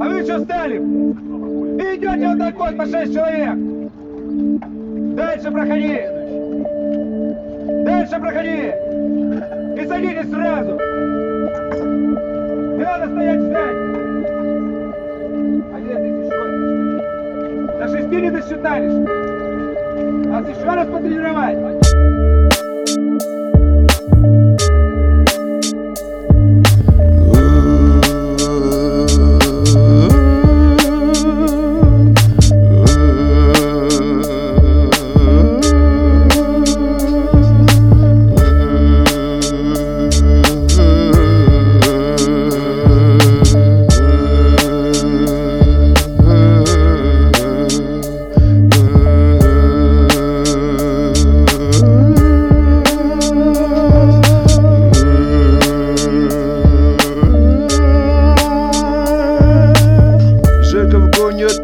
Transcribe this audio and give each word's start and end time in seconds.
А 0.00 0.08
вы 0.08 0.22
что 0.22 0.38
стали? 0.40 0.76
И 0.76 1.96
идете 1.96 2.28
вот 2.28 2.38
так 2.38 2.58
вот 2.58 2.76
по 2.76 2.86
шесть 2.86 3.12
человек. 3.12 3.56
Дальше 5.16 5.50
проходи. 5.50 6.00
Дальше 7.84 8.20
проходи. 8.20 8.72
И 9.76 9.86
садитесь 9.86 10.30
сразу. 10.30 10.78
Не 12.76 12.84
надо 12.84 13.06
стоять 13.10 13.40
ждать. 13.40 13.76
А 15.72 15.76
ты 15.84 15.90
еще? 16.18 16.38
До 17.78 17.88
шести 17.88 18.16
не 18.22 18.30
досчитались. 18.30 18.98
Нас 20.26 20.48
еще 20.48 20.64
раз 20.64 20.86
потренировать. 20.86 21.67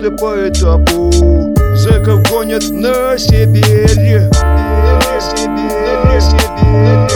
Гонят 0.04 0.20
по 0.20 0.48
этапу 0.48 1.10
Зэков 1.74 2.22
гонят 2.30 2.64
на 2.70 3.16
Сибирь 3.18 4.20
На 4.30 5.20
Сибирь, 5.20 5.72
на 6.04 6.20
Сибирь, 6.20 6.98
на 7.00 7.10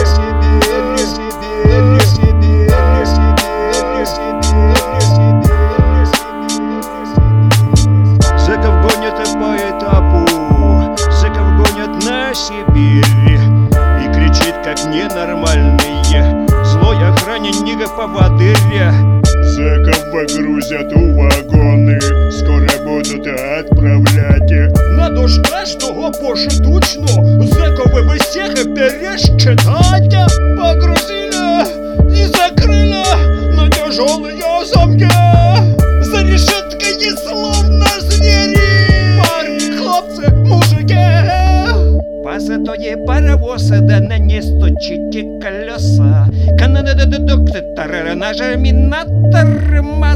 Сибирь, 12.33 13.39
И 14.01 14.05
кричит 14.13 14.55
как 14.63 14.77
ненормальный 14.85 15.99
Злой 16.63 16.97
охранник 17.07 17.55
поводыря 17.95 18.93
Зэков 19.43 20.11
погрузят 20.11 20.93
у 20.93 21.08
пошедучно 26.29 27.07
Зэковы 27.07 28.03
вы 28.03 28.17
всех 28.19 28.53
пересчитать 28.75 30.13
Погрузили 30.57 31.65
и 32.15 32.25
закрыли 32.25 33.03
на 33.55 33.67
тяжелые 33.69 34.65
замки 34.71 35.09
За 36.03 36.21
решеткой 36.21 37.17
словно 37.17 37.87
звери 37.99 39.19
Парни, 39.19 39.77
хлопцы, 39.77 40.29
мужики 40.45 40.95
Посадує 42.23 42.97
паровоз, 43.07 43.69
да 43.69 43.99
на 43.99 44.19
не 44.19 44.41
стучите 44.41 45.23
колеса. 45.41 46.27
Кондуктор, 46.59 48.15
нажми 48.15 48.71
на 48.71 49.03
тормоза. 49.31 50.08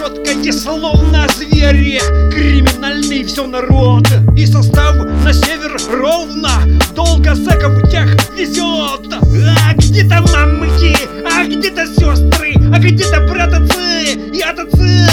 За 0.00 0.06
решеткой 0.06 0.52
словно 0.52 1.26
звери. 1.36 2.00
Криминальный 2.32 3.22
все 3.24 3.46
народ. 3.46 4.06
И 4.34 4.46
состав 4.46 4.96
на 4.96 5.32
север 5.32 5.78
ровно. 5.92 6.50
Долго 6.94 7.34
зэков 7.34 7.90
тех 7.90 8.06
везет 8.36 9.12
А 9.12 9.74
где-то 9.74 10.22
мамки, 10.32 10.96
а 11.26 11.44
где-то 11.44 11.86
сестры 11.86 12.54
А 12.74 12.78
где-то 12.78 13.26
братцы 13.30 14.14
и 14.32 14.40
отцы? 14.40 15.06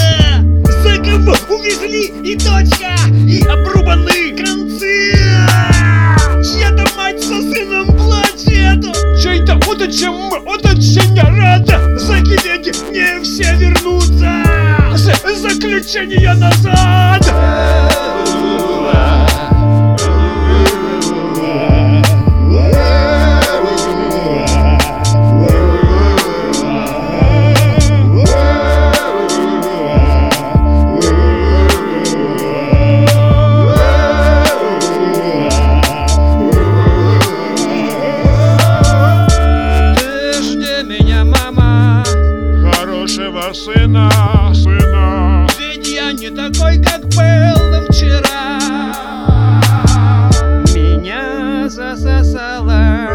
Зэков 0.82 1.50
увезли 1.50 2.06
и 2.24 2.34
дочка 2.36 2.96
И 3.28 3.42
обрубаны 3.42 4.36
концы? 4.36 5.12
Чья-то 6.42 6.86
мать 6.96 7.20
со 7.20 7.42
сыном 7.42 7.94
плачет? 7.96 8.84
Чей-то 9.22 9.56
удачем 9.70 10.32
удача 10.46 11.02
рада 11.36 11.98
Закидеть 11.98 12.74
не 12.90 13.22
все 13.22 13.57
Заключение 15.36 16.34
назад. 16.34 17.22
Ты 39.96 40.42
жди 40.42 40.82
меня, 40.84 41.24
мама. 41.24 42.04
Хорошего 42.72 43.52
сына, 43.52 44.10
не 46.28 46.36
такой, 46.36 46.78
как 46.82 47.02
был 47.02 47.86
вчера. 47.88 48.58
Меня 50.74 51.68
засосала 51.68 53.08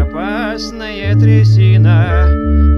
опасная 0.00 1.14
трясина 1.14 2.28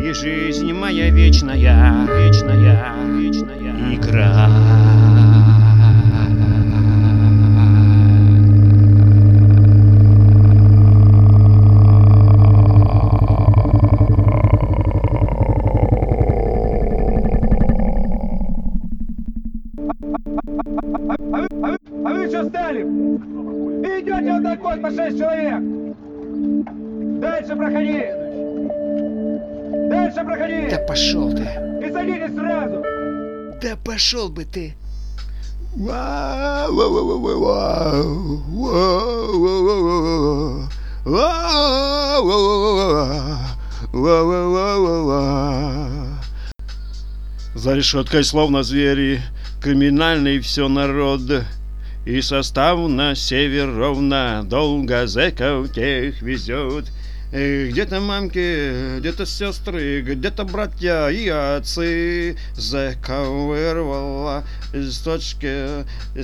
И 0.03 0.13
жизнь 0.13 0.73
моя 0.73 1.11
вечная, 1.11 2.07
вечная, 2.07 2.93
вечная. 3.19 3.95
Игра 3.95 4.49
А 21.51 21.69
вы, 21.71 21.79
а 22.05 22.13
вы, 22.15 22.29
что 22.29 22.49
стали? 22.49 22.81
И 22.81 24.01
идете 24.01 24.33
вот 24.33 24.43
так 24.43 24.63
вот 24.63 24.83
по 24.83 24.91
шесть 24.91 25.19
человек. 25.19 25.61
Дальше 27.21 27.57
проходи. 27.57 28.05
Дальше 29.91 30.25
проходи. 30.25 30.69
Да 30.71 30.79
пошел 30.87 31.31
ты, 31.31 31.43
И 31.87 31.93
садитесь 31.93 32.35
сразу. 32.35 32.83
да 33.63 33.77
пошел 33.85 34.29
бы 34.29 34.45
ты 34.45 34.75
За 47.55 47.75
решеткой 47.75 48.25
словно 48.25 48.63
звери, 48.63 49.23
криминальный 49.61 50.41
все 50.41 50.69
народ. 50.69 51.21
И 52.05 52.21
состав 52.21 52.89
на 52.89 53.15
север 53.15 53.75
ровно, 53.75 54.45
долго 54.45 55.07
зэков 55.07 55.73
тех 55.73 56.23
везет. 56.23 56.87
И 57.33 57.71
Где-то 57.73 58.01
мамки, 58.01 58.99
где-то 59.01 59.27
сестры, 59.27 60.03
где-то 60.03 60.45
братья 60.45 61.09
и 61.09 61.29
отцы 61.29 62.37
Зэков 62.55 63.27
вырвала 63.27 64.45
из 64.73 64.99
точки 64.99 65.85
и 66.15 66.23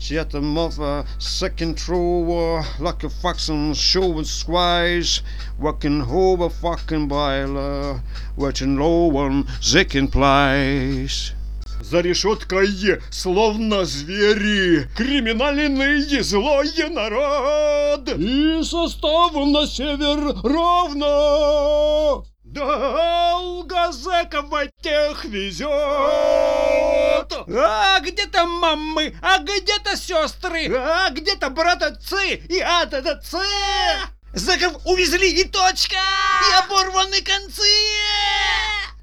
сразу 0.00 0.10
за 0.10 0.24
конце 0.24 0.38
Чья-то 0.38 0.40
мова 0.40 1.06
second 1.18 1.76
true 1.76 2.62
like 2.78 3.04
a 3.04 3.08
fox 3.08 3.48
on 3.48 3.74
show 3.74 4.18
and 4.18 4.26
squash 4.26 5.22
Walking 5.58 6.02
over 6.02 6.50
fucking 6.50 7.08
boiler 7.08 8.00
Watching 8.36 8.76
low 8.78 9.10
on 9.16 9.46
second 9.60 10.10
place 10.12 11.32
За 11.80 12.00
решеткой, 12.00 13.00
словно 13.10 13.84
звери, 13.84 14.88
криминальный 14.96 16.00
злой 16.22 16.68
народ. 16.90 18.08
И 18.18 18.62
состав 18.64 19.32
на 19.34 19.66
север 19.66 20.34
ровно. 20.42 22.24
Долго 22.44 23.92
зэков 23.92 24.52
тех 24.82 25.24
везет. 25.24 26.87
А 27.50 28.00
где-то 28.00 28.44
мамы, 28.44 29.16
а 29.22 29.38
где-то 29.38 29.96
сестры, 29.96 30.70
А 30.76 31.10
где-то 31.10 31.48
братцы 31.50 32.34
и 32.34 32.60
ататцы. 32.60 33.38
Заков 34.34 34.84
увезли 34.84 35.30
и 35.30 35.44
точка! 35.44 35.96
И 35.96 36.52
оборваны 36.58 37.22
концы! 37.22 37.62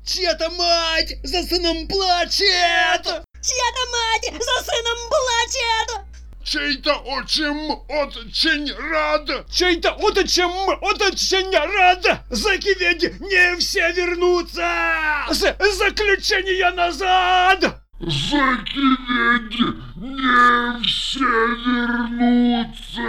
Чья-то 0.05 0.51
мать 0.51 1.15
за 1.23 1.41
сыном 1.43 1.87
плачет. 1.87 3.05
Чья-то 3.41 3.83
мать 3.91 4.31
за 4.31 4.63
сыном 4.63 4.97
плачет! 5.09 6.05
Чей-то 6.43 6.93
отчим 6.97 7.71
очень 7.89 8.71
рад. 8.91 9.49
Чей-то 9.51 9.93
отчим 9.93 10.51
очень 10.81 11.51
рад. 11.51 12.21
Заки 12.29 12.73
ведь 12.77 13.19
не 13.19 13.57
все 13.57 13.91
вернутся. 13.93 15.25
С 15.31 15.39
заключения 15.39 16.69
назад. 16.69 17.84
Заки 18.07 18.79
ведь 19.09 19.59
не 19.95 20.83
все 20.83 21.25
вернутся. 21.65 23.01